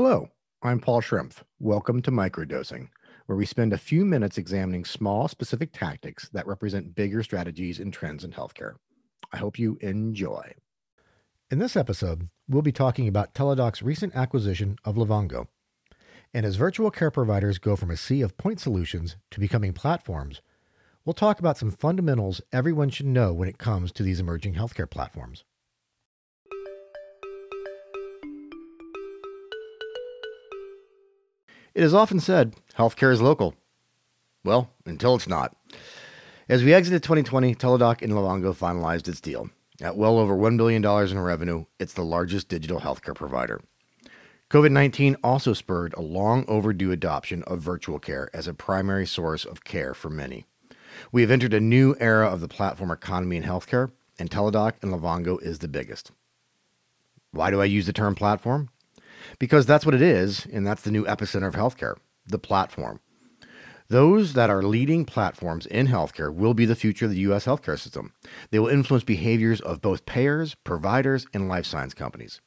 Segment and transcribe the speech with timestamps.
[0.00, 0.30] Hello,
[0.62, 1.42] I'm Paul Schrimpf.
[1.58, 2.86] Welcome to Microdosing,
[3.26, 7.92] where we spend a few minutes examining small, specific tactics that represent bigger strategies and
[7.92, 8.74] trends in healthcare.
[9.32, 10.54] I hope you enjoy.
[11.50, 15.48] In this episode, we'll be talking about Teladoc's recent acquisition of Livongo.
[16.32, 20.42] And as virtual care providers go from a sea of point solutions to becoming platforms,
[21.04, 24.88] we'll talk about some fundamentals everyone should know when it comes to these emerging healthcare
[24.88, 25.42] platforms.
[31.74, 33.54] It is often said healthcare is local.
[34.44, 35.56] Well, until it's not.
[36.48, 39.50] As we exited 2020, Teladoc and Livongo finalized its deal.
[39.80, 43.60] At well over $1 billion in revenue, it's the largest digital healthcare provider.
[44.50, 49.44] COVID 19 also spurred a long overdue adoption of virtual care as a primary source
[49.44, 50.46] of care for many.
[51.12, 54.92] We have entered a new era of the platform economy in healthcare, and Teladoc and
[54.92, 56.12] Livongo is the biggest.
[57.30, 58.70] Why do I use the term platform?
[59.38, 63.00] Because that's what it is, and that's the new epicenter of healthcare the platform.
[63.88, 67.46] Those that are leading platforms in healthcare will be the future of the U.S.
[67.46, 68.12] healthcare system.
[68.50, 72.42] They will influence behaviors of both payers, providers, and life science companies.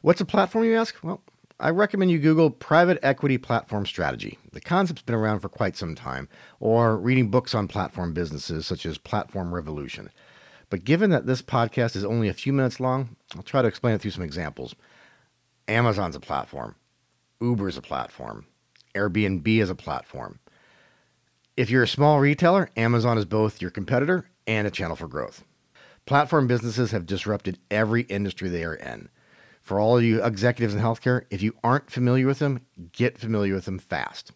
[0.00, 0.96] What's a platform, you ask?
[1.00, 1.22] Well,
[1.60, 4.38] I recommend you Google private equity platform strategy.
[4.52, 8.84] The concept's been around for quite some time, or reading books on platform businesses such
[8.84, 10.10] as Platform Revolution.
[10.70, 13.94] But given that this podcast is only a few minutes long, I'll try to explain
[13.94, 14.74] it through some examples.
[15.68, 16.74] Amazon's a platform,
[17.40, 18.46] Uber's a platform,
[18.94, 20.38] Airbnb is a platform.
[21.58, 25.44] If you're a small retailer, Amazon is both your competitor and a channel for growth.
[26.06, 29.10] Platform businesses have disrupted every industry they are in.
[29.60, 32.60] For all you executives in healthcare, if you aren't familiar with them,
[32.92, 34.32] get familiar with them fast.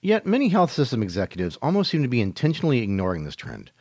[0.00, 3.72] Yet, many health system executives almost seem to be intentionally ignoring this trend,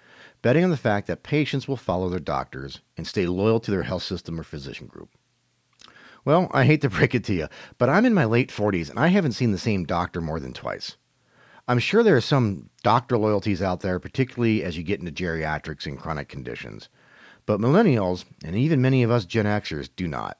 [0.42, 3.84] betting on the fact that patients will follow their doctors and stay loyal to their
[3.84, 5.10] health system or physician group.
[6.26, 9.00] Well, I hate to break it to you, but I'm in my late 40s and
[9.00, 10.98] I haven't seen the same doctor more than twice.
[11.68, 15.86] I'm sure there are some doctor loyalties out there, particularly as you get into geriatrics
[15.86, 16.90] and chronic conditions.
[17.46, 20.38] But millennials, and even many of us Gen Xers, do not.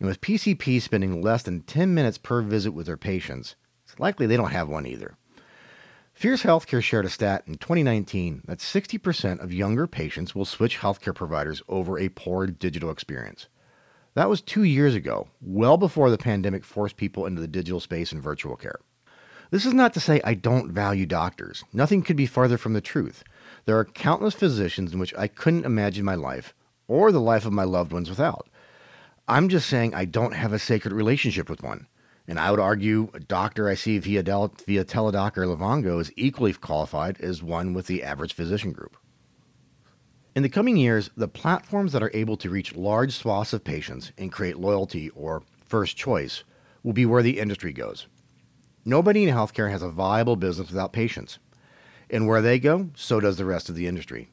[0.00, 3.54] And with PCP spending less than 10 minutes per visit with their patients,
[3.84, 5.16] it's likely they don't have one either.
[6.12, 11.14] Fierce Healthcare shared a stat in 2019 that 60% of younger patients will switch healthcare
[11.14, 13.48] providers over a poor digital experience.
[14.14, 18.12] That was two years ago, well before the pandemic forced people into the digital space
[18.12, 18.78] and virtual care.
[19.50, 21.64] This is not to say I don't value doctors.
[21.72, 23.24] Nothing could be farther from the truth.
[23.64, 26.54] There are countless physicians in which I couldn't imagine my life
[26.86, 28.48] or the life of my loved ones without.
[29.26, 31.88] I'm just saying I don't have a sacred relationship with one.
[32.28, 36.52] And I would argue a doctor I see via, Del- via or Livongo is equally
[36.52, 38.96] qualified as one with the average physician group.
[40.34, 44.10] In the coming years, the platforms that are able to reach large swaths of patients
[44.18, 46.42] and create loyalty or first choice
[46.82, 48.08] will be where the industry goes.
[48.84, 51.38] Nobody in healthcare has a viable business without patients.
[52.10, 54.28] And where they go, so does the rest of the industry.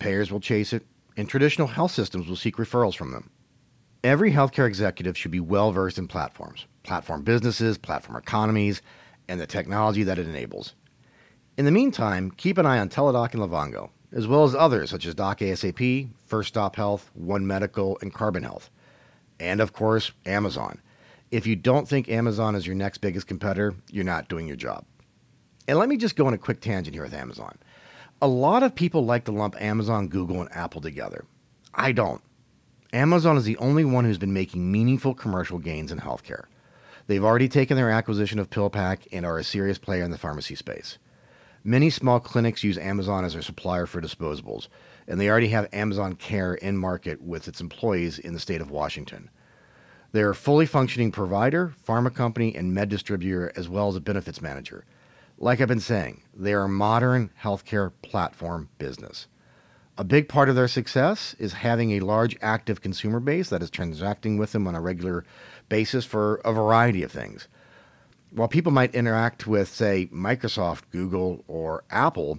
[0.00, 0.84] Payers will chase it,
[1.16, 3.30] and traditional health systems will seek referrals from them.
[4.02, 8.82] Every healthcare executive should be well versed in platforms, platform businesses, platform economies,
[9.28, 10.74] and the technology that it enables.
[11.56, 15.06] In the meantime, keep an eye on Teladoc and Livongo as well as others such
[15.06, 18.70] as Doc ASAP, First Stop Health, One Medical, and Carbon Health.
[19.38, 20.80] And of course, Amazon.
[21.30, 24.84] If you don't think Amazon is your next biggest competitor, you're not doing your job.
[25.68, 27.58] And let me just go on a quick tangent here with Amazon.
[28.22, 31.24] A lot of people like to lump Amazon, Google, and Apple together.
[31.74, 32.22] I don't.
[32.92, 36.44] Amazon is the only one who's been making meaningful commercial gains in healthcare.
[37.08, 40.54] They've already taken their acquisition of PillPack and are a serious player in the pharmacy
[40.54, 40.98] space.
[41.66, 44.68] Many small clinics use Amazon as their supplier for disposables,
[45.08, 48.70] and they already have Amazon Care in market with its employees in the state of
[48.70, 49.30] Washington.
[50.12, 54.40] They're a fully functioning provider, pharma company, and med distributor, as well as a benefits
[54.40, 54.84] manager.
[55.38, 59.26] Like I've been saying, they are a modern healthcare platform business.
[59.98, 63.70] A big part of their success is having a large active consumer base that is
[63.70, 65.24] transacting with them on a regular
[65.68, 67.48] basis for a variety of things
[68.30, 72.38] while people might interact with, say, Microsoft, Google, or Apple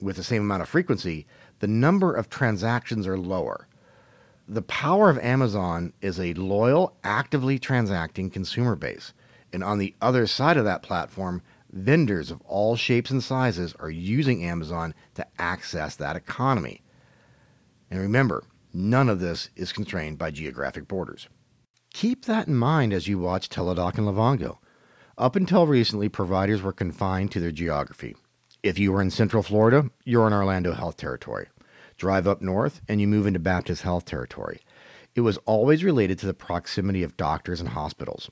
[0.00, 1.26] with the same amount of frequency,
[1.60, 3.68] the number of transactions are lower.
[4.48, 9.12] The power of Amazon is a loyal, actively transacting consumer base.
[9.52, 11.42] And on the other side of that platform,
[11.72, 16.82] vendors of all shapes and sizes are using Amazon to access that economy.
[17.90, 21.28] And remember, none of this is constrained by geographic borders.
[21.92, 24.58] Keep that in mind as you watch Teladoc and Livongo.
[25.20, 28.16] Up until recently, providers were confined to their geography.
[28.62, 31.48] If you were in Central Florida, you're in Orlando Health Territory.
[31.98, 34.62] Drive up north, and you move into Baptist Health Territory.
[35.14, 38.30] It was always related to the proximity of doctors and hospitals.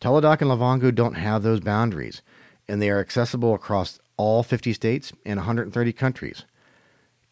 [0.00, 2.22] Teladoc and Livongo don't have those boundaries,
[2.68, 6.44] and they are accessible across all 50 states and 130 countries.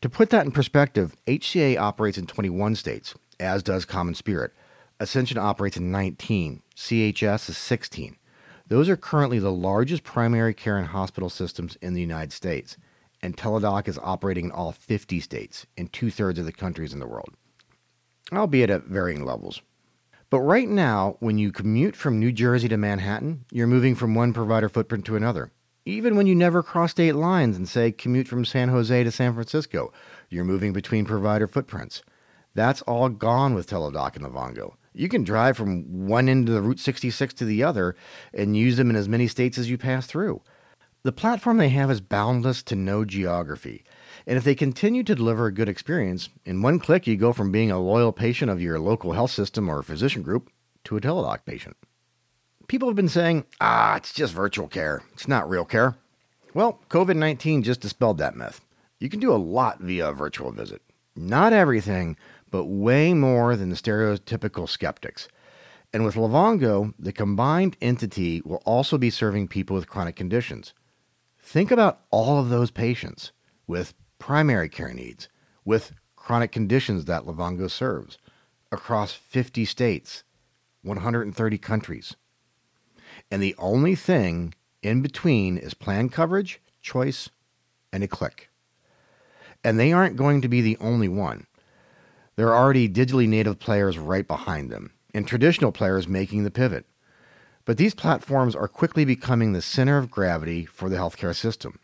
[0.00, 4.50] To put that in perspective, HCA operates in 21 states, as does CommonSpirit.
[4.98, 8.16] Ascension operates in 19, CHS is 16.
[8.70, 12.76] Those are currently the largest primary care and hospital systems in the United States,
[13.20, 17.00] and Teladoc is operating in all 50 states and two thirds of the countries in
[17.00, 17.34] the world,
[18.32, 19.61] albeit at varying levels.
[20.31, 24.32] But right now, when you commute from New Jersey to Manhattan, you're moving from one
[24.32, 25.50] provider footprint to another.
[25.84, 29.34] Even when you never cross state lines and say commute from San Jose to San
[29.34, 29.93] Francisco,
[30.28, 32.05] you're moving between provider footprints.
[32.55, 34.75] That's all gone with Teladoc and Livongo.
[34.92, 37.94] You can drive from one end of the Route 66 to the other
[38.34, 40.42] and use them in as many states as you pass through.
[41.02, 43.84] The platform they have is boundless to no geography.
[44.26, 47.52] And if they continue to deliver a good experience, in one click you go from
[47.52, 50.50] being a loyal patient of your local health system or physician group
[50.84, 51.76] to a Teladoc patient.
[52.69, 55.02] People have been saying, ah, it's just virtual care.
[55.12, 55.96] It's not real care.
[56.52, 58.60] Well, COVID 19 just dispelled that myth.
[58.98, 60.82] You can do a lot via a virtual visit.
[61.16, 62.16] Not everything,
[62.50, 65.28] but way more than the stereotypical skeptics.
[65.92, 70.72] And with Livongo, the combined entity will also be serving people with chronic conditions.
[71.42, 73.32] Think about all of those patients
[73.66, 75.28] with primary care needs,
[75.64, 78.18] with chronic conditions that Livongo serves
[78.70, 80.22] across 50 states,
[80.82, 82.14] 130 countries.
[83.30, 87.30] And the only thing in between is plan coverage, choice,
[87.92, 88.50] and a click.
[89.62, 91.46] And they aren't going to be the only one.
[92.36, 96.86] There are already digitally native players right behind them, and traditional players making the pivot.
[97.64, 101.78] But these platforms are quickly becoming the center of gravity for the healthcare system.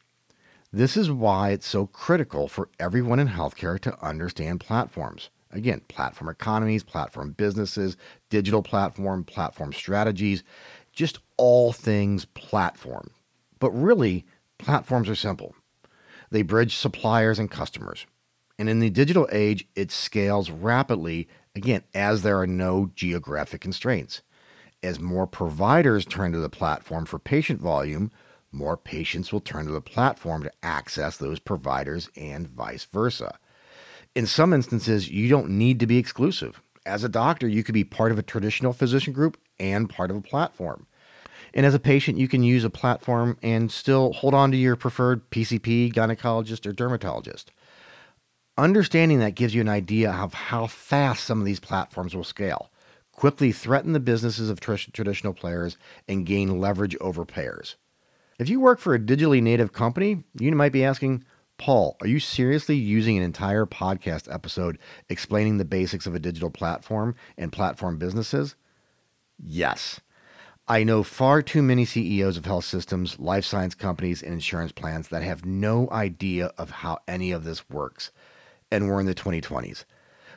[0.73, 5.31] This is why it's so critical for everyone in healthcare to understand platforms.
[5.53, 7.97] Again, platform economies, platform businesses,
[8.31, 10.43] digital platform, platform strategies,
[10.93, 13.11] just all things platform.
[13.59, 14.25] But really,
[14.59, 15.55] platforms are simple.
[16.31, 18.07] They bridge suppliers and customers.
[18.59, 24.23] And in the digital age, it scales rapidly, again, as there are no geographic constraints.
[24.83, 28.11] As more providers turn to the platform for patient volume,
[28.53, 33.39] more patients will turn to the platform to access those providers and vice versa.
[34.15, 36.63] In some instances, you don't need to be exclusive.
[36.87, 40.17] As a doctor, you could be part of a traditional physician group and part of
[40.17, 40.87] a platform.
[41.55, 44.77] And as a patient, you can use a platform and still hold on to your
[44.77, 47.51] preferred PCP, gynecologist, or dermatologist.
[48.59, 52.71] Understanding that gives you an idea of how fast some of these platforms will scale,
[53.13, 55.77] quickly threaten the businesses of tr- traditional players,
[56.09, 57.77] and gain leverage over payers.
[58.39, 61.25] If you work for a digitally native company, you might be asking,
[61.59, 64.79] Paul, are you seriously using an entire podcast episode
[65.09, 68.57] explaining the basics of a digital platform and platform businesses?
[69.43, 70.01] Yes.
[70.69, 75.07] I know far too many CEOs of health systems, life science companies, and insurance plans
[75.09, 78.11] that have no idea of how any of this works.
[78.69, 79.85] And we're in the 2020s.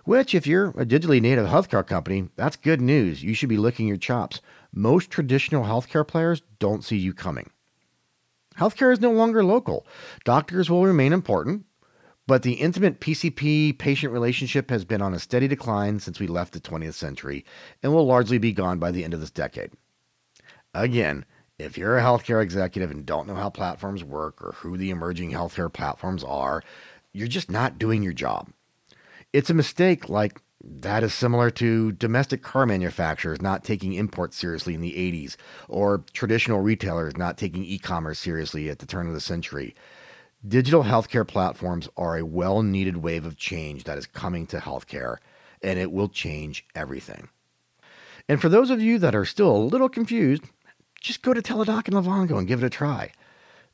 [0.06, 3.24] Which, if you're a digitally native healthcare company, that's good news.
[3.24, 4.40] You should be licking your chops.
[4.72, 7.50] Most traditional healthcare players don't see you coming.
[8.56, 9.88] Healthcare is no longer local.
[10.26, 11.66] Doctors will remain important,
[12.28, 16.54] but the intimate PCP patient relationship has been on a steady decline since we left
[16.54, 17.44] the 20th century
[17.82, 19.72] and will largely be gone by the end of this decade.
[20.74, 21.26] Again,
[21.58, 25.32] if you're a healthcare executive and don't know how platforms work or who the emerging
[25.32, 26.64] healthcare platforms are,
[27.12, 28.50] you're just not doing your job.
[29.34, 34.74] It's a mistake like that is similar to domestic car manufacturers not taking imports seriously
[34.74, 35.36] in the 80s,
[35.68, 39.74] or traditional retailers not taking e commerce seriously at the turn of the century.
[40.48, 45.18] Digital healthcare platforms are a well needed wave of change that is coming to healthcare,
[45.62, 47.30] and it will change everything.
[48.28, 50.44] And for those of you that are still a little confused,
[51.00, 53.12] just go to Teladoc and Livongo and give it a try.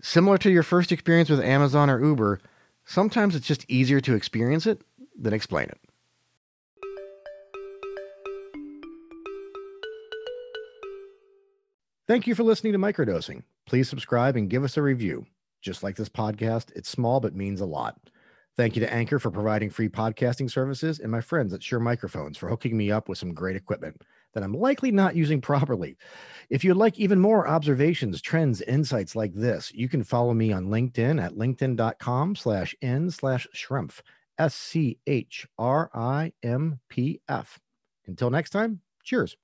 [0.02, 2.40] Similar to your first experience with Amazon or Uber,
[2.86, 4.82] sometimes it's just easier to experience it
[5.18, 5.80] than explain it.
[12.08, 13.42] Thank you for listening to Microdosing.
[13.66, 15.26] Please subscribe and give us a review.
[15.62, 18.00] Just like this podcast, it's small but means a lot.
[18.58, 22.38] Thank you to Anchor for providing free podcasting services and my friends at Shure Microphones
[22.38, 24.02] for hooking me up with some great equipment
[24.34, 25.98] that I'm likely not using properly.
[26.50, 30.68] If you'd like even more observations, trends, insights like this, you can follow me on
[30.68, 34.00] LinkedIn at linkedin.com slash n slash schrimpf,
[34.38, 34.80] S-C-H-R-I-M-P-F.
[38.08, 39.36] Until next time, cheers.